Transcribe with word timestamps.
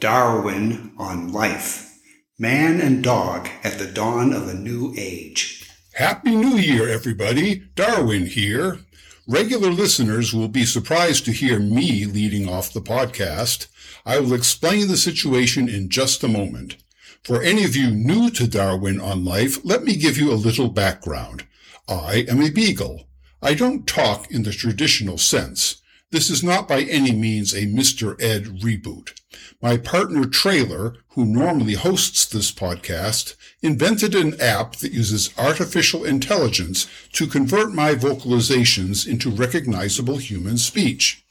Darwin 0.00 0.92
on 0.98 1.32
Life 1.32 1.98
Man 2.38 2.80
and 2.80 3.02
Dog 3.02 3.48
at 3.62 3.78
the 3.78 3.86
Dawn 3.86 4.32
of 4.32 4.48
a 4.48 4.54
New 4.54 4.94
Age. 4.98 5.70
Happy 5.94 6.36
New 6.36 6.56
Year, 6.56 6.88
everybody. 6.88 7.62
Darwin 7.74 8.26
here. 8.26 8.80
Regular 9.26 9.70
listeners 9.70 10.34
will 10.34 10.48
be 10.48 10.66
surprised 10.66 11.24
to 11.24 11.32
hear 11.32 11.58
me 11.58 12.04
leading 12.04 12.48
off 12.48 12.72
the 12.72 12.80
podcast. 12.80 13.68
I 14.04 14.18
will 14.20 14.34
explain 14.34 14.88
the 14.88 14.96
situation 14.96 15.68
in 15.68 15.88
just 15.88 16.22
a 16.22 16.28
moment. 16.28 16.76
For 17.22 17.42
any 17.42 17.64
of 17.64 17.74
you 17.74 17.90
new 17.90 18.30
to 18.30 18.46
Darwin 18.46 19.00
on 19.00 19.24
Life, 19.24 19.64
let 19.64 19.84
me 19.84 19.96
give 19.96 20.18
you 20.18 20.32
a 20.32 20.34
little 20.34 20.68
background. 20.68 21.46
I 21.88 22.26
am 22.28 22.42
a 22.42 22.50
beagle. 22.50 23.04
I 23.44 23.52
don't 23.52 23.86
talk 23.86 24.30
in 24.30 24.44
the 24.44 24.52
traditional 24.52 25.18
sense. 25.18 25.82
This 26.10 26.30
is 26.30 26.42
not 26.42 26.66
by 26.66 26.80
any 26.80 27.12
means 27.12 27.52
a 27.52 27.66
Mr. 27.66 28.18
Ed 28.18 28.62
reboot. 28.62 29.12
My 29.60 29.76
partner 29.76 30.24
Trailer, 30.24 30.94
who 31.08 31.26
normally 31.26 31.74
hosts 31.74 32.24
this 32.24 32.50
podcast, 32.50 33.34
invented 33.60 34.14
an 34.14 34.40
app 34.40 34.76
that 34.76 34.92
uses 34.92 35.28
artificial 35.36 36.06
intelligence 36.06 36.86
to 37.12 37.26
convert 37.26 37.74
my 37.74 37.94
vocalizations 37.94 39.06
into 39.06 39.28
recognizable 39.28 40.16
human 40.16 40.56
speech. 40.56 41.22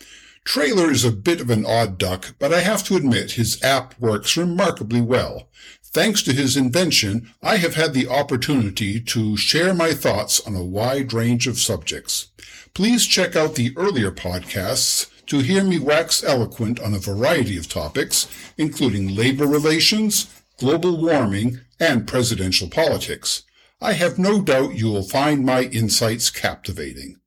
Trailer 0.43 0.91
is 0.91 1.04
a 1.04 1.12
bit 1.12 1.41
of 1.41 1.49
an 1.49 1.66
odd 1.66 1.98
duck, 1.98 2.35
but 2.38 2.54
I 2.54 2.59
have 2.59 2.84
to 2.84 2.95
admit 2.95 3.32
his 3.32 3.63
app 3.63 3.99
works 3.99 4.38
remarkably 4.38 5.02
well. 5.02 5.49
Thanks 5.93 6.23
to 6.23 6.33
his 6.33 6.57
invention, 6.57 7.29
I 7.43 7.57
have 7.57 7.75
had 7.75 7.93
the 7.93 8.07
opportunity 8.07 8.99
to 8.99 9.38
share 9.38 9.75
my 9.75 9.91
thoughts 9.91 10.39
on 10.39 10.55
a 10.55 10.63
wide 10.63 11.13
range 11.13 11.45
of 11.45 11.59
subjects. 11.59 12.29
Please 12.73 13.05
check 13.05 13.35
out 13.35 13.53
the 13.53 13.73
earlier 13.77 14.09
podcasts 14.09 15.11
to 15.27 15.39
hear 15.39 15.63
me 15.63 15.77
wax 15.77 16.23
eloquent 16.23 16.79
on 16.79 16.95
a 16.95 16.99
variety 16.99 17.57
of 17.57 17.70
topics, 17.70 18.27
including 18.57 19.15
labor 19.15 19.45
relations, 19.45 20.34
global 20.57 20.99
warming, 20.99 21.59
and 21.79 22.07
presidential 22.07 22.70
politics. 22.70 23.43
I 23.79 23.93
have 23.93 24.18
no 24.18 24.41
doubt 24.41 24.73
you 24.73 24.87
will 24.87 25.03
find 25.03 25.46
my 25.46 25.65
insights 25.65 26.31
captivating. 26.31 27.20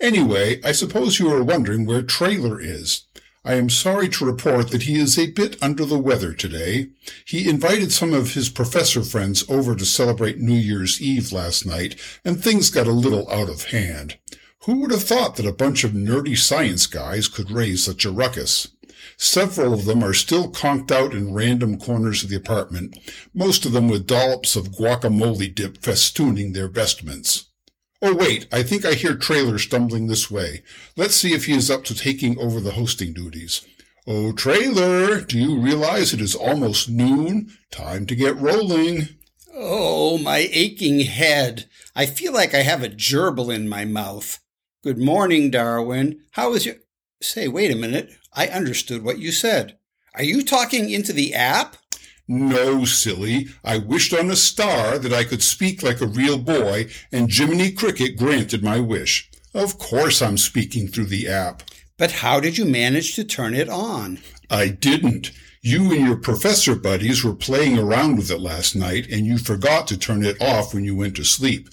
Anyway, 0.00 0.60
I 0.62 0.70
suppose 0.70 1.18
you 1.18 1.32
are 1.32 1.42
wondering 1.42 1.86
where 1.86 2.02
Trailer 2.02 2.60
is. 2.60 3.02
I 3.46 3.54
am 3.54 3.70
sorry 3.70 4.08
to 4.08 4.26
report 4.26 4.72
that 4.72 4.82
he 4.82 4.98
is 4.98 5.16
a 5.16 5.30
bit 5.30 5.56
under 5.62 5.84
the 5.84 6.00
weather 6.00 6.32
today. 6.32 6.88
He 7.24 7.48
invited 7.48 7.92
some 7.92 8.12
of 8.12 8.34
his 8.34 8.48
professor 8.48 9.02
friends 9.04 9.44
over 9.48 9.76
to 9.76 9.86
celebrate 9.86 10.40
New 10.40 10.56
Year's 10.56 11.00
Eve 11.00 11.30
last 11.30 11.64
night, 11.64 11.94
and 12.24 12.42
things 12.42 12.70
got 12.70 12.88
a 12.88 12.92
little 12.92 13.30
out 13.30 13.48
of 13.48 13.66
hand. 13.66 14.18
Who 14.64 14.80
would 14.80 14.90
have 14.90 15.04
thought 15.04 15.36
that 15.36 15.46
a 15.46 15.52
bunch 15.52 15.84
of 15.84 15.92
nerdy 15.92 16.36
science 16.36 16.88
guys 16.88 17.28
could 17.28 17.52
raise 17.52 17.84
such 17.84 18.04
a 18.04 18.10
ruckus? 18.10 18.66
Several 19.16 19.72
of 19.72 19.84
them 19.84 20.02
are 20.02 20.12
still 20.12 20.50
conked 20.50 20.90
out 20.90 21.14
in 21.14 21.32
random 21.32 21.78
corners 21.78 22.24
of 22.24 22.30
the 22.30 22.36
apartment, 22.36 22.98
most 23.32 23.64
of 23.64 23.70
them 23.70 23.88
with 23.88 24.08
dollops 24.08 24.56
of 24.56 24.72
guacamole 24.72 25.54
dip 25.54 25.78
festooning 25.78 26.52
their 26.52 26.68
vestments. 26.68 27.45
Oh 28.02 28.14
wait, 28.14 28.46
I 28.52 28.62
think 28.62 28.84
I 28.84 28.92
hear 28.92 29.14
Trailer 29.14 29.58
stumbling 29.58 30.06
this 30.06 30.30
way. 30.30 30.62
Let's 30.96 31.14
see 31.16 31.32
if 31.32 31.46
he 31.46 31.54
is 31.54 31.70
up 31.70 31.84
to 31.84 31.94
taking 31.94 32.38
over 32.38 32.60
the 32.60 32.72
hosting 32.72 33.14
duties. 33.14 33.66
Oh, 34.06 34.32
Trailer, 34.32 35.20
do 35.20 35.38
you 35.38 35.58
realize 35.58 36.12
it 36.12 36.20
is 36.20 36.34
almost 36.34 36.88
noon? 36.88 37.50
Time 37.72 38.06
to 38.06 38.14
get 38.14 38.36
rolling. 38.36 39.08
Oh, 39.52 40.18
my 40.18 40.48
aching 40.52 41.00
head. 41.00 41.68
I 41.94 42.06
feel 42.06 42.32
like 42.32 42.54
I 42.54 42.62
have 42.62 42.82
a 42.84 42.88
gerbil 42.88 43.52
in 43.52 43.68
my 43.68 43.84
mouth. 43.84 44.38
Good 44.84 44.98
morning, 44.98 45.50
Darwin. 45.50 46.20
How 46.32 46.52
is 46.52 46.66
your. 46.66 46.76
Say, 47.22 47.48
wait 47.48 47.72
a 47.72 47.76
minute. 47.76 48.12
I 48.32 48.46
understood 48.48 49.02
what 49.02 49.18
you 49.18 49.32
said. 49.32 49.78
Are 50.14 50.22
you 50.22 50.44
talking 50.44 50.90
into 50.90 51.12
the 51.12 51.34
app? 51.34 51.76
No, 52.28 52.84
silly. 52.84 53.48
I 53.62 53.78
wished 53.78 54.12
on 54.12 54.30
a 54.30 54.36
star 54.36 54.98
that 54.98 55.12
I 55.12 55.24
could 55.24 55.42
speak 55.42 55.82
like 55.82 56.00
a 56.00 56.06
real 56.06 56.38
boy, 56.38 56.88
and 57.12 57.32
Jiminy 57.32 57.70
Cricket 57.70 58.16
granted 58.16 58.64
my 58.64 58.80
wish. 58.80 59.30
Of 59.54 59.78
course 59.78 60.20
I'm 60.20 60.36
speaking 60.36 60.88
through 60.88 61.06
the 61.06 61.28
app. 61.28 61.62
But 61.96 62.12
how 62.12 62.40
did 62.40 62.58
you 62.58 62.64
manage 62.64 63.14
to 63.14 63.24
turn 63.24 63.54
it 63.54 63.68
on? 63.68 64.18
I 64.50 64.68
didn't. 64.68 65.30
You 65.62 65.92
and 65.92 66.06
your 66.06 66.16
professor 66.16 66.74
buddies 66.74 67.24
were 67.24 67.34
playing 67.34 67.78
around 67.78 68.16
with 68.16 68.30
it 68.30 68.40
last 68.40 68.76
night, 68.76 69.08
and 69.10 69.26
you 69.26 69.38
forgot 69.38 69.88
to 69.88 69.98
turn 69.98 70.24
it 70.24 70.40
off 70.40 70.74
when 70.74 70.84
you 70.84 70.94
went 70.94 71.16
to 71.16 71.24
sleep. 71.24 71.68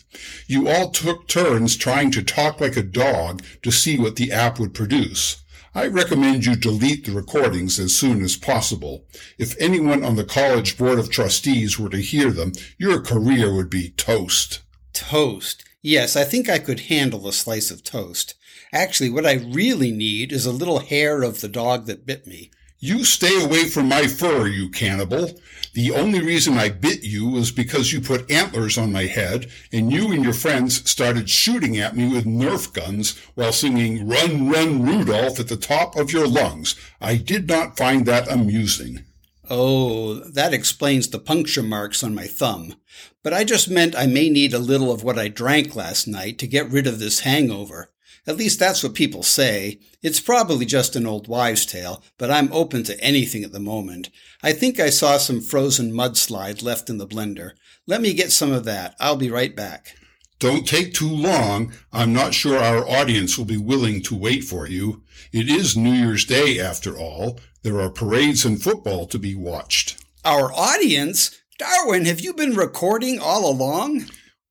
You 0.48 0.68
all 0.68 0.90
took 0.92 1.28
turns 1.28 1.76
trying 1.76 2.10
to 2.12 2.24
talk 2.24 2.62
like 2.62 2.78
a 2.78 2.84
dog 2.84 3.44
to 3.62 3.72
see 3.72 4.00
what 4.00 4.16
the 4.16 4.32
app 4.32 4.60
would 4.60 4.74
produce. 4.74 5.43
I 5.76 5.88
recommend 5.88 6.46
you 6.46 6.56
delete 6.56 7.06
the 7.06 7.14
recordings 7.14 7.80
as 7.80 7.96
soon 7.96 8.22
as 8.22 8.38
possible. 8.38 9.06
If 9.40 9.60
anyone 9.60 10.04
on 10.04 10.16
the 10.16 10.24
college 10.24 10.78
board 10.78 11.00
of 11.00 11.10
trustees 11.10 11.80
were 11.80 11.90
to 11.90 11.98
hear 11.98 12.30
them, 12.30 12.52
your 12.78 13.02
career 13.02 13.52
would 13.52 13.72
be 13.72 13.90
toast. 13.90 14.62
Toast. 14.94 15.64
Yes, 15.82 16.16
I 16.16 16.26
think 16.26 16.48
I 16.48 16.60
could 16.60 16.82
handle 16.82 17.28
a 17.28 17.34
slice 17.34 17.72
of 17.72 17.84
toast. 17.84 18.36
Actually, 18.72 19.10
what 19.10 19.26
I 19.26 19.34
really 19.34 19.92
need 19.92 20.32
is 20.32 20.46
a 20.46 20.52
little 20.52 20.80
hair 20.80 21.24
of 21.24 21.42
the 21.42 21.48
dog 21.48 21.88
that 21.88 22.06
bit 22.06 22.28
me. 22.28 22.52
You 22.86 23.06
stay 23.06 23.42
away 23.42 23.70
from 23.70 23.88
my 23.88 24.08
fur, 24.08 24.46
you 24.46 24.68
cannibal. 24.68 25.40
The 25.74 25.92
only 25.92 26.20
reason 26.20 26.58
I 26.58 26.68
bit 26.68 27.02
you 27.02 27.30
was 27.30 27.50
because 27.50 27.94
you 27.94 28.02
put 28.02 28.30
antlers 28.30 28.78
on 28.78 28.92
my 28.92 29.06
head 29.06 29.50
and 29.72 29.90
you 29.90 30.12
and 30.12 30.22
your 30.22 30.34
friends 30.34 30.90
started 30.92 31.30
shooting 31.30 31.78
at 31.78 31.96
me 31.96 32.10
with 32.14 32.26
Nerf 32.26 32.74
guns 32.74 33.18
while 33.36 33.54
singing 33.54 34.06
Run, 34.06 34.50
Run, 34.50 34.86
Rudolph 34.86 35.40
at 35.40 35.48
the 35.48 35.56
top 35.56 35.96
of 35.96 36.12
your 36.12 36.28
lungs. 36.28 36.76
I 37.00 37.16
did 37.16 37.48
not 37.48 37.78
find 37.78 38.06
that 38.06 38.30
amusing. 38.30 39.06
Oh, 39.50 40.16
that 40.16 40.54
explains 40.54 41.08
the 41.08 41.20
puncture 41.20 41.64
marks 41.64 42.04
on 42.04 42.14
my 42.14 42.28
thumb. 42.28 42.76
But 43.24 43.32
I 43.32 43.46
just 43.46 43.70
meant 43.70 43.96
I 43.96 44.08
may 44.08 44.30
need 44.30 44.54
a 44.54 44.60
little 44.60 44.92
of 44.92 45.06
what 45.06 45.18
I 45.18 45.30
drank 45.30 45.74
last 45.74 46.06
night 46.06 46.38
to 46.40 46.48
get 46.48 46.70
rid 46.70 46.86
of 46.86 47.00
this 47.00 47.22
hangover. 47.22 47.93
At 48.26 48.38
least 48.38 48.60
that's 48.60 48.84
what 48.84 48.94
people 48.94 49.24
say. 49.24 49.80
It's 50.02 50.22
probably 50.22 50.66
just 50.66 50.96
an 50.96 51.06
old 51.06 51.28
wives' 51.28 51.66
tale, 51.66 52.04
but 52.18 52.32
I'm 52.32 52.52
open 52.54 52.84
to 52.84 53.00
anything 53.04 53.44
at 53.44 53.52
the 53.52 53.60
moment. 53.60 54.10
I 54.42 54.54
think 54.54 54.80
I 54.80 54.90
saw 54.90 55.18
some 55.18 55.42
frozen 55.42 55.92
mudslide 55.92 56.64
left 56.64 56.90
in 56.90 56.98
the 56.98 57.08
blender. 57.08 57.52
Let 57.86 58.02
me 58.02 58.14
get 58.14 58.32
some 58.32 58.52
of 58.52 58.64
that. 58.66 58.96
I'll 59.00 59.18
be 59.18 59.30
right 59.30 59.54
back. 59.54 59.96
Don't 60.40 60.68
take 60.68 60.94
too 60.94 61.10
long. 61.10 61.74
I'm 61.92 62.14
not 62.14 62.34
sure 62.34 62.58
our 62.58 62.88
audience 62.88 63.38
will 63.38 63.46
be 63.46 63.58
willing 63.58 64.02
to 64.04 64.16
wait 64.16 64.44
for 64.44 64.68
you. 64.68 65.04
It 65.32 65.50
is 65.50 65.78
New 65.78 65.94
Year's 65.94 66.26
Day, 66.26 66.60
after 66.60 66.98
all. 66.98 67.40
There 67.62 67.80
are 67.80 67.90
parades 67.90 68.44
and 68.46 68.62
football 68.62 69.06
to 69.08 69.20
be 69.20 69.36
watched. 69.36 70.04
Our 70.26 70.52
audience? 70.54 71.32
Darwin, 71.58 72.06
have 72.06 72.20
you 72.20 72.34
been 72.34 72.56
recording 72.56 73.20
all 73.20 73.50
along? 73.50 74.06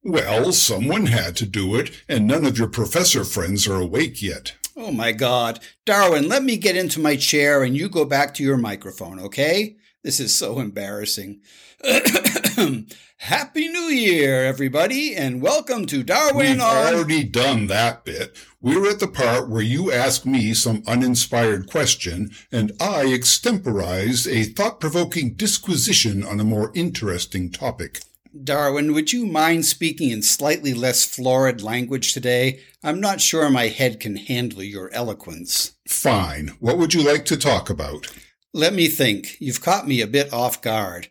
Well, 0.04 0.50
someone 0.50 1.06
had 1.06 1.36
to 1.36 1.46
do 1.46 1.76
it, 1.76 2.02
and 2.08 2.26
none 2.26 2.44
of 2.44 2.58
your 2.58 2.66
professor 2.66 3.22
friends 3.22 3.68
are 3.68 3.80
awake 3.80 4.20
yet. 4.20 4.54
Oh 4.76 4.90
my 4.90 5.12
God. 5.12 5.60
Darwin, 5.84 6.28
let 6.28 6.42
me 6.42 6.56
get 6.56 6.76
into 6.76 6.98
my 6.98 7.14
chair 7.14 7.62
and 7.62 7.76
you 7.76 7.88
go 7.88 8.04
back 8.04 8.34
to 8.34 8.42
your 8.42 8.56
microphone, 8.56 9.20
okay? 9.20 9.76
This 10.02 10.18
is 10.18 10.34
so 10.34 10.58
embarrassing. 10.58 11.42
Happy 13.18 13.68
New 13.68 13.91
Year, 13.91 14.44
everybody, 14.44 15.14
and 15.14 15.41
welcome 15.41 15.86
to 15.86 16.02
Darwin 16.02 16.54
We've 16.54 16.60
on. 16.60 16.94
already 16.94 17.22
done 17.22 17.68
that 17.68 18.04
bit. 18.04 18.36
We're 18.60 18.91
at 18.91 18.98
the 18.98 19.06
part 19.06 19.48
where 19.48 19.62
you 19.62 19.92
ask 19.92 20.26
me 20.26 20.52
some 20.52 20.82
uninspired 20.88 21.70
question, 21.70 22.32
and 22.50 22.72
I 22.80 23.12
extemporize 23.12 24.26
a 24.26 24.42
thought-provoking 24.42 25.34
disquisition 25.34 26.24
on 26.24 26.41
a 26.41 26.44
more 26.44 26.72
interesting 26.74 27.50
topic. 27.50 28.00
Darwin, 28.32 28.94
would 28.94 29.12
you 29.12 29.26
mind 29.26 29.66
speaking 29.66 30.10
in 30.10 30.22
slightly 30.22 30.72
less 30.72 31.04
florid 31.04 31.62
language 31.62 32.15
today? 32.15 32.60
I'm 32.82 32.98
not 32.98 33.20
sure 33.20 33.50
my 33.50 33.69
head 33.69 34.00
can 34.00 34.16
handle 34.16 34.62
your 34.62 34.91
eloquence. 34.92 35.72
Fine. 35.86 36.56
What 36.59 36.78
would 36.78 36.95
you 36.95 37.03
like 37.03 37.27
to 37.27 37.36
talk 37.36 37.68
about? 37.68 38.06
Let 38.54 38.72
me 38.72 38.89
think. 38.89 39.36
You've 39.39 39.60
caught 39.60 39.86
me 39.86 40.01
a 40.01 40.06
bit 40.06 40.33
off 40.33 40.62
guard. 40.62 41.09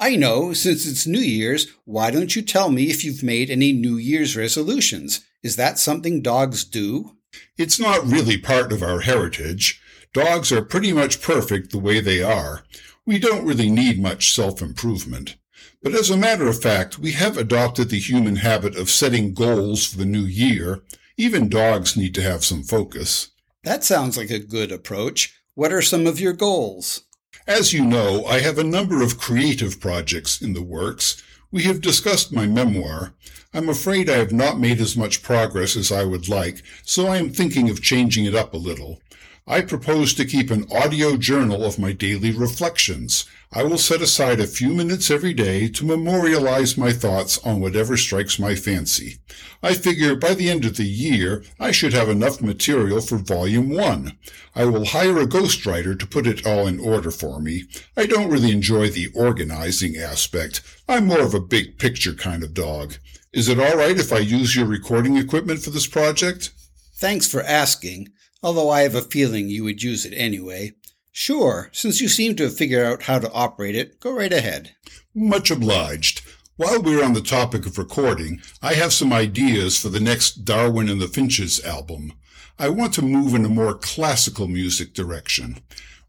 I 0.00 0.16
know, 0.16 0.54
since 0.54 0.86
it's 0.86 1.06
New 1.06 1.20
Year's, 1.20 1.68
why 1.84 2.10
don't 2.10 2.34
you 2.34 2.40
tell 2.40 2.70
me 2.70 2.84
if 2.84 3.04
you've 3.04 3.22
made 3.22 3.50
any 3.50 3.72
New 3.72 3.96
Year's 3.96 4.36
resolutions? 4.36 5.20
Is 5.42 5.56
that 5.56 5.78
something 5.78 6.22
dogs 6.22 6.64
do? 6.64 7.16
It's 7.58 7.78
not 7.78 8.06
really 8.06 8.38
part 8.38 8.72
of 8.72 8.82
our 8.82 9.00
heritage. 9.00 9.80
Dogs 10.14 10.50
are 10.50 10.64
pretty 10.64 10.92
much 10.92 11.20
perfect 11.20 11.70
the 11.70 11.78
way 11.78 12.00
they 12.00 12.22
are. 12.22 12.64
We 13.04 13.18
don't 13.18 13.44
really 13.46 13.70
need 13.70 14.00
much 14.00 14.32
self-improvement. 14.32 15.36
But 15.82 15.94
as 15.94 16.10
a 16.10 16.16
matter 16.16 16.46
of 16.46 16.62
fact, 16.62 16.98
we 16.98 17.12
have 17.12 17.36
adopted 17.36 17.88
the 17.88 17.98
human 17.98 18.36
habit 18.36 18.76
of 18.76 18.90
setting 18.90 19.34
goals 19.34 19.86
for 19.86 19.98
the 19.98 20.04
new 20.04 20.24
year. 20.24 20.82
Even 21.16 21.48
dogs 21.48 21.96
need 21.96 22.14
to 22.14 22.22
have 22.22 22.44
some 22.44 22.62
focus. 22.62 23.30
That 23.64 23.84
sounds 23.84 24.16
like 24.16 24.30
a 24.30 24.38
good 24.38 24.72
approach. 24.72 25.40
What 25.54 25.72
are 25.72 25.82
some 25.82 26.06
of 26.06 26.20
your 26.20 26.32
goals? 26.32 27.02
As 27.46 27.72
you 27.72 27.84
know, 27.84 28.24
I 28.24 28.40
have 28.40 28.58
a 28.58 28.64
number 28.64 29.02
of 29.02 29.18
creative 29.18 29.80
projects 29.80 30.40
in 30.40 30.52
the 30.52 30.62
works. 30.62 31.22
We 31.50 31.64
have 31.64 31.80
discussed 31.80 32.32
my 32.32 32.46
memoir. 32.46 33.14
I'm 33.52 33.68
afraid 33.68 34.08
I 34.08 34.16
have 34.16 34.32
not 34.32 34.58
made 34.58 34.80
as 34.80 34.96
much 34.96 35.22
progress 35.22 35.76
as 35.76 35.92
I 35.92 36.04
would 36.04 36.28
like, 36.28 36.62
so 36.82 37.06
I 37.06 37.18
am 37.18 37.30
thinking 37.30 37.68
of 37.68 37.82
changing 37.82 38.24
it 38.24 38.34
up 38.34 38.54
a 38.54 38.58
little. 38.58 39.02
I 39.46 39.60
propose 39.60 40.14
to 40.14 40.24
keep 40.24 40.52
an 40.52 40.66
audio 40.70 41.16
journal 41.16 41.64
of 41.64 41.76
my 41.76 41.90
daily 41.90 42.30
reflections. 42.30 43.24
I 43.52 43.64
will 43.64 43.76
set 43.76 44.00
aside 44.00 44.38
a 44.38 44.46
few 44.46 44.68
minutes 44.68 45.10
every 45.10 45.34
day 45.34 45.68
to 45.68 45.84
memorialize 45.84 46.78
my 46.78 46.92
thoughts 46.92 47.38
on 47.38 47.60
whatever 47.60 47.96
strikes 47.96 48.38
my 48.38 48.54
fancy. 48.54 49.18
I 49.60 49.74
figure 49.74 50.14
by 50.14 50.34
the 50.34 50.48
end 50.48 50.64
of 50.64 50.76
the 50.76 50.86
year, 50.86 51.42
I 51.58 51.72
should 51.72 51.92
have 51.92 52.08
enough 52.08 52.40
material 52.40 53.00
for 53.00 53.16
volume 53.18 53.70
one. 53.70 54.16
I 54.54 54.64
will 54.66 54.84
hire 54.84 55.18
a 55.18 55.26
ghostwriter 55.26 55.98
to 55.98 56.06
put 56.06 56.28
it 56.28 56.46
all 56.46 56.68
in 56.68 56.78
order 56.78 57.10
for 57.10 57.40
me. 57.40 57.64
I 57.96 58.06
don't 58.06 58.30
really 58.30 58.52
enjoy 58.52 58.90
the 58.90 59.08
organizing 59.12 59.96
aspect. 59.96 60.62
I'm 60.88 61.06
more 61.06 61.20
of 61.20 61.34
a 61.34 61.40
big 61.40 61.78
picture 61.78 62.14
kind 62.14 62.44
of 62.44 62.54
dog. 62.54 62.94
Is 63.32 63.48
it 63.48 63.58
all 63.58 63.76
right 63.76 63.98
if 63.98 64.12
I 64.12 64.18
use 64.18 64.54
your 64.54 64.66
recording 64.66 65.16
equipment 65.16 65.62
for 65.62 65.70
this 65.70 65.88
project? 65.88 66.52
Thanks 66.94 67.26
for 67.26 67.42
asking 67.42 68.12
although 68.42 68.70
I 68.70 68.82
have 68.82 68.94
a 68.94 69.02
feeling 69.02 69.48
you 69.48 69.64
would 69.64 69.82
use 69.82 70.04
it 70.04 70.14
anyway. 70.16 70.72
Sure, 71.10 71.68
since 71.72 72.00
you 72.00 72.08
seem 72.08 72.36
to 72.36 72.44
have 72.44 72.56
figured 72.56 72.84
out 72.84 73.02
how 73.02 73.18
to 73.18 73.32
operate 73.32 73.76
it, 73.76 74.00
go 74.00 74.12
right 74.16 74.32
ahead. 74.32 74.74
Much 75.14 75.50
obliged. 75.50 76.22
While 76.56 76.82
we're 76.82 77.04
on 77.04 77.12
the 77.12 77.20
topic 77.20 77.66
of 77.66 77.78
recording, 77.78 78.40
I 78.62 78.74
have 78.74 78.92
some 78.92 79.12
ideas 79.12 79.78
for 79.80 79.88
the 79.88 80.00
next 80.00 80.44
Darwin 80.44 80.88
and 80.88 81.00
the 81.00 81.08
Finches 81.08 81.64
album. 81.64 82.12
I 82.58 82.68
want 82.68 82.94
to 82.94 83.02
move 83.02 83.34
in 83.34 83.44
a 83.44 83.48
more 83.48 83.74
classical 83.74 84.46
music 84.46 84.94
direction. 84.94 85.60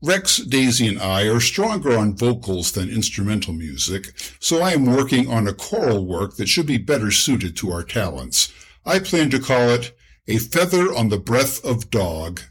Rex, 0.02 0.38
Daisy, 0.38 0.88
and 0.88 1.00
I 1.00 1.24
are 1.24 1.40
stronger 1.40 1.98
on 1.98 2.18
vocals 2.18 2.74
than 2.74 2.90
instrumental 2.90 3.54
music, 3.54 4.14
so 4.40 4.62
I 4.62 4.72
am 4.72 4.86
working 4.86 5.30
on 5.30 5.48
a 5.48 5.54
choral 5.54 6.06
work 6.06 6.36
that 6.36 6.50
should 6.50 6.66
be 6.66 6.78
better 6.78 7.10
suited 7.10 7.56
to 7.58 7.72
our 7.72 7.84
talents. 7.84 8.52
I 8.86 9.00
plan 9.00 9.30
to 9.30 9.40
call 9.40 9.70
it 9.70 9.98
a 10.28 10.38
feather 10.38 10.94
on 10.94 11.10
the 11.10 11.18
breath 11.18 11.64
of 11.66 11.90
dog. 11.90 12.42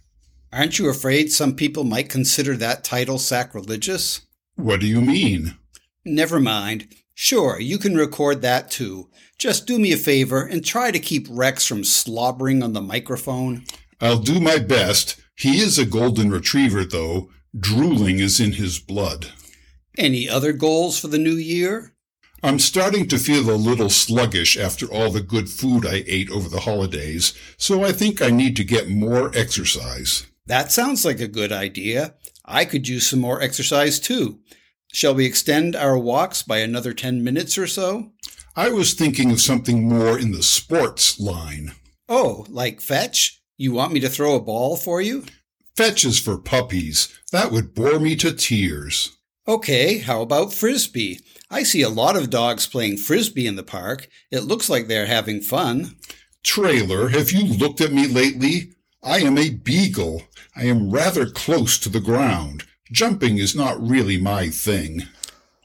Aren't 0.52 0.78
you 0.78 0.90
afraid 0.90 1.32
some 1.32 1.54
people 1.54 1.84
might 1.84 2.10
consider 2.10 2.56
that 2.56 2.84
title 2.84 3.18
sacrilegious? 3.18 4.22
What 4.56 4.80
do 4.80 4.86
you 4.86 5.00
mean? 5.00 5.56
Never 6.04 6.38
mind. 6.38 6.88
Sure, 7.14 7.58
you 7.58 7.78
can 7.78 7.94
record 7.94 8.42
that 8.42 8.70
too. 8.70 9.08
Just 9.38 9.66
do 9.66 9.78
me 9.78 9.92
a 9.92 9.96
favor 9.96 10.42
and 10.44 10.64
try 10.64 10.90
to 10.90 10.98
keep 10.98 11.26
Rex 11.30 11.66
from 11.66 11.84
slobbering 11.84 12.62
on 12.62 12.74
the 12.74 12.82
microphone. 12.82 13.64
I'll 14.00 14.18
do 14.18 14.40
my 14.40 14.58
best. 14.58 15.20
He 15.36 15.60
is 15.60 15.78
a 15.78 15.86
golden 15.86 16.30
retriever, 16.30 16.84
though. 16.84 17.30
Drooling 17.58 18.18
is 18.18 18.40
in 18.40 18.52
his 18.52 18.78
blood. 18.78 19.28
Any 19.96 20.28
other 20.28 20.52
goals 20.52 20.98
for 20.98 21.08
the 21.08 21.18
new 21.18 21.34
year? 21.34 21.91
I'm 22.44 22.58
starting 22.58 23.06
to 23.08 23.18
feel 23.18 23.50
a 23.50 23.54
little 23.54 23.88
sluggish 23.88 24.58
after 24.58 24.86
all 24.86 25.10
the 25.10 25.20
good 25.20 25.48
food 25.48 25.86
I 25.86 26.02
ate 26.08 26.28
over 26.28 26.48
the 26.48 26.60
holidays, 26.60 27.34
so 27.56 27.84
I 27.84 27.92
think 27.92 28.20
I 28.20 28.30
need 28.30 28.56
to 28.56 28.64
get 28.64 28.90
more 28.90 29.30
exercise. 29.32 30.26
That 30.46 30.72
sounds 30.72 31.04
like 31.04 31.20
a 31.20 31.28
good 31.28 31.52
idea. 31.52 32.14
I 32.44 32.64
could 32.64 32.88
use 32.88 33.08
some 33.08 33.20
more 33.20 33.40
exercise 33.40 34.00
too. 34.00 34.40
Shall 34.92 35.14
we 35.14 35.24
extend 35.24 35.76
our 35.76 35.96
walks 35.96 36.42
by 36.42 36.58
another 36.58 36.92
10 36.92 37.22
minutes 37.22 37.56
or 37.56 37.68
so? 37.68 38.10
I 38.56 38.70
was 38.70 38.94
thinking 38.94 39.30
of 39.30 39.40
something 39.40 39.88
more 39.88 40.18
in 40.18 40.32
the 40.32 40.42
sports 40.42 41.20
line. 41.20 41.72
Oh, 42.08 42.44
like 42.50 42.80
fetch? 42.80 43.40
You 43.56 43.72
want 43.72 43.92
me 43.92 44.00
to 44.00 44.08
throw 44.08 44.34
a 44.34 44.42
ball 44.42 44.76
for 44.76 45.00
you? 45.00 45.24
Fetch 45.76 46.04
is 46.04 46.18
for 46.18 46.36
puppies. 46.38 47.08
That 47.30 47.52
would 47.52 47.72
bore 47.72 48.00
me 48.00 48.16
to 48.16 48.32
tears. 48.32 49.16
Okay, 49.46 49.98
how 49.98 50.22
about 50.22 50.52
frisbee? 50.52 51.20
I 51.52 51.64
see 51.64 51.82
a 51.82 51.90
lot 51.90 52.16
of 52.16 52.30
dogs 52.30 52.66
playing 52.66 52.96
frisbee 52.96 53.46
in 53.46 53.56
the 53.56 53.62
park. 53.62 54.08
It 54.30 54.44
looks 54.44 54.70
like 54.70 54.86
they're 54.86 55.04
having 55.04 55.42
fun. 55.42 55.96
Trailer, 56.42 57.08
have 57.10 57.30
you 57.30 57.44
looked 57.44 57.82
at 57.82 57.92
me 57.92 58.06
lately? 58.06 58.72
I 59.02 59.18
am 59.18 59.36
a 59.36 59.50
beagle. 59.50 60.22
I 60.56 60.64
am 60.64 60.90
rather 60.90 61.26
close 61.26 61.78
to 61.80 61.90
the 61.90 62.00
ground. 62.00 62.64
Jumping 62.90 63.36
is 63.36 63.54
not 63.54 63.86
really 63.86 64.16
my 64.16 64.48
thing. 64.48 65.02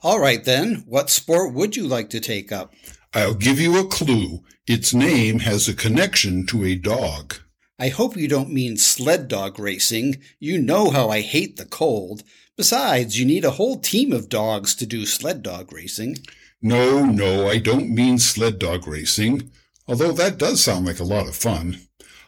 All 0.02 0.20
right 0.20 0.44
then, 0.44 0.84
what 0.86 1.08
sport 1.08 1.54
would 1.54 1.74
you 1.74 1.86
like 1.86 2.10
to 2.10 2.20
take 2.20 2.52
up? 2.52 2.74
I'll 3.14 3.34
give 3.34 3.58
you 3.58 3.78
a 3.78 3.88
clue. 3.88 4.44
Its 4.66 4.92
name 4.92 5.38
has 5.38 5.68
a 5.68 5.74
connection 5.74 6.44
to 6.48 6.66
a 6.66 6.74
dog. 6.74 7.36
I 7.80 7.90
hope 7.90 8.16
you 8.16 8.26
don't 8.26 8.52
mean 8.52 8.76
sled 8.76 9.28
dog 9.28 9.58
racing. 9.58 10.16
You 10.40 10.58
know 10.58 10.90
how 10.90 11.10
I 11.10 11.20
hate 11.20 11.56
the 11.56 11.64
cold. 11.64 12.24
Besides, 12.56 13.20
you 13.20 13.24
need 13.24 13.44
a 13.44 13.52
whole 13.52 13.78
team 13.78 14.12
of 14.12 14.28
dogs 14.28 14.74
to 14.76 14.86
do 14.86 15.06
sled 15.06 15.44
dog 15.44 15.72
racing. 15.72 16.18
No, 16.60 17.04
no, 17.04 17.48
I 17.48 17.58
don't 17.58 17.94
mean 17.94 18.18
sled 18.18 18.58
dog 18.58 18.88
racing, 18.88 19.52
although 19.86 20.10
that 20.10 20.38
does 20.38 20.60
sound 20.60 20.86
like 20.86 20.98
a 20.98 21.04
lot 21.04 21.28
of 21.28 21.36
fun. 21.36 21.78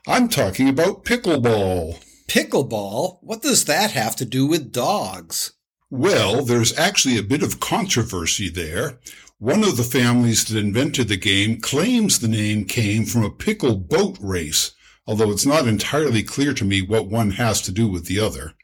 I'm 0.06 0.29
talking 0.29 0.69
about 0.69 1.05
pickleball. 1.05 2.00
Pickleball? 2.29 3.19
What 3.20 3.43
does 3.43 3.64
that 3.64 3.91
have 3.91 4.14
to 4.17 4.25
do 4.25 4.46
with 4.46 4.70
dogs? 4.70 5.53
Well, 5.91 6.44
there's 6.44 6.79
actually 6.79 7.19
a 7.19 7.25
bit 7.25 7.43
of 7.43 7.58
controversy 7.58 8.49
there. 8.49 9.00
One 9.38 9.64
of 9.64 9.76
the 9.76 9.82
families 9.82 10.44
that 10.44 10.56
invented 10.61 11.08
the 11.08 11.17
game 11.17 11.61
claims 11.61 12.20
the 12.20 12.29
name 12.29 12.67
came 12.67 13.05
from 13.05 13.25
a 13.25 13.31
pickle 13.31 13.75
boat 13.75 14.17
race, 14.20 14.73
although 15.06 15.31
it's 15.31 15.47
not 15.47 15.67
entirely 15.67 16.23
clear 16.23 16.55
to 16.55 16.64
me 16.64 16.82
what 16.82 17.08
one 17.08 17.32
has 17.32 17.61
to 17.62 17.73
do 17.73 17.88
with 17.88 18.06
the 18.06 18.20
other. 18.20 18.55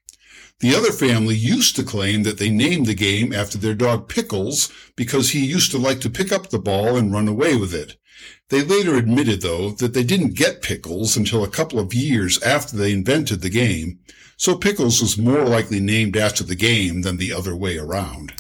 The 0.61 0.75
other 0.75 0.93
family 0.93 1.35
used 1.35 1.77
to 1.77 1.83
claim 1.83 2.23
that 2.23 2.39
they 2.39 2.49
named 2.49 2.87
the 2.87 2.95
game 2.95 3.33
after 3.33 3.59
their 3.59 3.75
dog 3.75 4.09
Pickles 4.09 4.73
because 4.97 5.31
he 5.31 5.45
used 5.45 5.71
to 5.73 5.79
like 5.79 6.01
to 6.01 6.11
pick 6.11 6.33
up 6.33 6.49
the 6.49 6.59
ball 6.59 6.97
and 6.97 7.13
run 7.13 7.29
away 7.29 7.57
with 7.57 7.75
it. 7.75 7.97
They 8.49 8.63
later 8.63 8.95
admitted, 8.95 9.43
though, 9.43 9.71
that 9.73 9.93
they 9.93 10.05
didn't 10.05 10.35
get 10.35 10.63
Pickles 10.63 11.17
until 11.17 11.45
a 11.45 11.51
couple 11.51 11.79
of 11.79 11.93
years 11.93 12.41
after 12.43 12.77
they 12.77 12.93
invented 12.93 13.43
the 13.43 13.51
game, 13.51 13.99
so 14.37 14.57
Pickles 14.57 15.03
was 15.03 15.19
more 15.19 15.45
likely 15.45 15.81
named 15.81 16.17
after 16.17 16.45
the 16.45 16.55
game 16.55 17.03
than 17.03 17.17
the 17.17 17.33
other 17.33 17.55
way 17.55 17.77
around. 17.77 18.33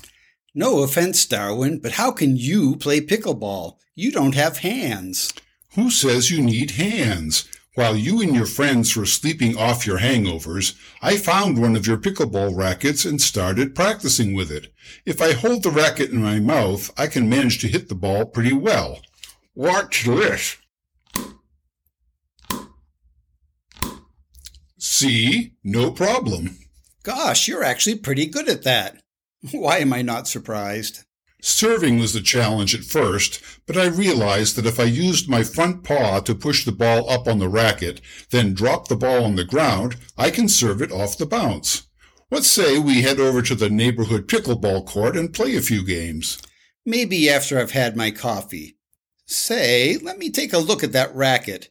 No 0.54 0.82
offense, 0.82 1.26
Darwin, 1.26 1.80
but 1.80 1.92
how 1.92 2.12
can 2.12 2.36
you 2.36 2.76
play 2.76 3.00
pickleball? 3.00 3.76
You 3.94 4.10
don't 4.10 4.34
have 4.34 4.58
hands. 4.58 5.34
Who 5.74 5.90
says 5.90 6.30
you 6.30 6.40
need 6.40 6.72
hands? 6.72 7.46
While 7.76 7.94
you 7.94 8.22
and 8.22 8.34
your 8.34 8.46
friends 8.46 8.96
were 8.96 9.04
sleeping 9.04 9.54
off 9.54 9.86
your 9.86 9.98
hangovers, 9.98 10.74
I 11.02 11.18
found 11.18 11.60
one 11.60 11.76
of 11.76 11.86
your 11.86 11.98
pickleball 11.98 12.56
rackets 12.56 13.04
and 13.04 13.20
started 13.20 13.74
practicing 13.74 14.32
with 14.32 14.50
it. 14.50 14.72
If 15.04 15.20
I 15.20 15.32
hold 15.32 15.62
the 15.62 15.70
racket 15.70 16.08
in 16.08 16.22
my 16.22 16.40
mouth, 16.40 16.90
I 16.96 17.06
can 17.06 17.28
manage 17.28 17.58
to 17.60 17.68
hit 17.68 17.90
the 17.90 17.94
ball 17.94 18.24
pretty 18.24 18.54
well. 18.54 19.02
Watch 19.54 20.04
this. 20.06 20.56
See? 24.78 25.52
No 25.62 25.90
problem. 25.90 26.56
Gosh, 27.02 27.46
you're 27.46 27.62
actually 27.62 27.98
pretty 27.98 28.24
good 28.24 28.48
at 28.48 28.62
that. 28.62 29.02
Why 29.52 29.80
am 29.80 29.92
I 29.92 30.00
not 30.00 30.28
surprised? 30.28 31.04
Serving 31.40 31.98
was 31.98 32.12
the 32.12 32.20
challenge 32.20 32.74
at 32.74 32.84
first, 32.84 33.40
but 33.66 33.76
I 33.76 33.86
realized 33.86 34.56
that 34.56 34.66
if 34.66 34.80
I 34.80 34.84
used 34.84 35.28
my 35.28 35.42
front 35.42 35.84
paw 35.84 36.20
to 36.20 36.34
push 36.34 36.64
the 36.64 36.72
ball 36.72 37.08
up 37.10 37.28
on 37.28 37.38
the 37.38 37.48
racket, 37.48 38.00
then 38.30 38.54
drop 38.54 38.88
the 38.88 38.96
ball 38.96 39.24
on 39.24 39.36
the 39.36 39.44
ground, 39.44 39.96
I 40.16 40.30
can 40.30 40.48
serve 40.48 40.80
it 40.80 40.90
off 40.90 41.18
the 41.18 41.26
bounce. 41.26 41.86
What 42.28 42.44
say 42.44 42.78
we 42.78 43.02
head 43.02 43.20
over 43.20 43.42
to 43.42 43.54
the 43.54 43.70
neighborhood 43.70 44.26
pickleball 44.26 44.86
court 44.86 45.16
and 45.16 45.32
play 45.32 45.54
a 45.56 45.60
few 45.60 45.84
games? 45.84 46.42
Maybe 46.84 47.30
after 47.30 47.58
I've 47.58 47.72
had 47.72 47.96
my 47.96 48.10
coffee. 48.10 48.78
Say, 49.26 49.98
let 50.02 50.18
me 50.18 50.30
take 50.30 50.52
a 50.52 50.58
look 50.58 50.82
at 50.82 50.92
that 50.92 51.14
racket. 51.14 51.70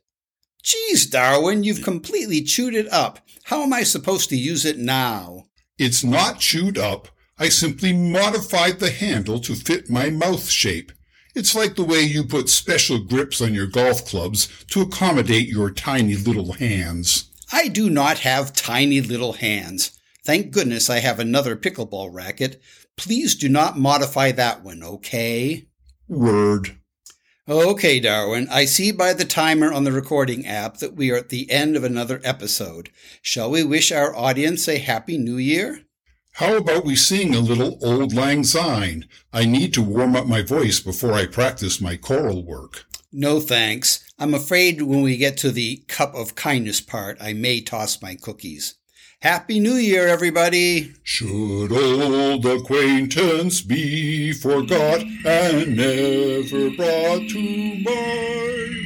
Geez, 0.63 1.05
Darwin, 1.05 1.63
you've 1.63 1.83
completely 1.83 2.41
chewed 2.41 2.75
it 2.75 2.91
up. 2.91 3.19
How 3.43 3.63
am 3.63 3.73
I 3.73 3.83
supposed 3.83 4.29
to 4.29 4.37
use 4.37 4.65
it 4.65 4.77
now? 4.77 5.45
It's 5.77 6.03
not 6.03 6.39
chewed 6.39 6.77
up. 6.77 7.09
I 7.37 7.49
simply 7.49 7.91
modified 7.91 8.79
the 8.79 8.91
handle 8.91 9.39
to 9.41 9.55
fit 9.55 9.89
my 9.89 10.09
mouth 10.09 10.49
shape. 10.49 10.93
It's 11.35 11.53
like 11.53 11.75
the 11.75 11.83
way 11.83 11.99
you 11.99 12.23
put 12.23 12.47
special 12.47 12.99
grips 12.99 13.41
on 13.41 13.53
your 13.53 13.67
golf 13.67 14.05
clubs 14.05 14.47
to 14.69 14.81
accommodate 14.81 15.49
your 15.49 15.69
tiny 15.69 16.15
little 16.15 16.53
hands. 16.53 17.29
I 17.51 17.67
do 17.67 17.89
not 17.89 18.19
have 18.19 18.53
tiny 18.53 19.01
little 19.01 19.33
hands. 19.33 19.99
Thank 20.23 20.51
goodness 20.51 20.89
I 20.89 20.99
have 20.99 21.19
another 21.19 21.57
pickleball 21.57 22.13
racket. 22.13 22.61
Please 22.95 23.35
do 23.35 23.49
not 23.49 23.77
modify 23.77 24.31
that 24.31 24.63
one, 24.63 24.81
okay? 24.81 25.67
Word. 26.07 26.77
Okay, 27.49 27.99
Darwin, 27.99 28.47
I 28.49 28.63
see 28.63 28.91
by 28.91 29.13
the 29.13 29.25
timer 29.25 29.73
on 29.73 29.83
the 29.83 29.91
recording 29.91 30.47
app 30.47 30.77
that 30.77 30.95
we 30.95 31.11
are 31.11 31.17
at 31.17 31.29
the 31.29 31.51
end 31.51 31.75
of 31.75 31.83
another 31.83 32.21
episode. 32.23 32.89
Shall 33.21 33.51
we 33.51 33.63
wish 33.63 33.91
our 33.91 34.15
audience 34.15 34.69
a 34.69 34.79
happy 34.79 35.17
new 35.17 35.37
year? 35.37 35.81
How 36.35 36.57
about 36.57 36.83
we 36.83 36.97
sing 36.97 37.33
a 37.33 37.39
little 37.39 37.77
Auld 37.81 38.13
Lang 38.13 38.43
Syne? 38.43 39.05
I 39.31 39.45
need 39.45 39.73
to 39.75 39.81
warm 39.81 40.17
up 40.17 40.27
my 40.27 40.41
voice 40.41 40.81
before 40.81 41.13
I 41.13 41.27
practice 41.27 41.79
my 41.79 41.95
choral 41.95 42.43
work. 42.43 42.83
No 43.09 43.39
thanks. 43.39 44.03
I'm 44.19 44.33
afraid 44.33 44.81
when 44.81 45.01
we 45.01 45.15
get 45.15 45.37
to 45.37 45.51
the 45.51 45.85
cup 45.87 46.13
of 46.13 46.35
kindness 46.35 46.81
part, 46.81 47.17
I 47.21 47.31
may 47.31 47.61
toss 47.61 48.01
my 48.01 48.15
cookies. 48.15 48.75
Happy 49.21 49.61
New 49.61 49.75
Year, 49.75 50.09
everybody! 50.09 50.91
Should 51.03 51.71
old 51.71 52.45
acquaintance 52.45 53.61
be 53.61 54.33
forgot 54.33 55.03
and 55.25 55.77
never 55.77 56.69
brought 56.75 57.29
to 57.29 57.81
mind? 57.81 58.84